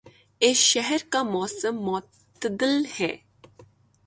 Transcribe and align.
اس 0.41 0.57
شہر 0.57 0.97
کا 1.09 1.21
موسم 1.23 1.81
معتدل 1.85 2.83
ہے 2.99 3.15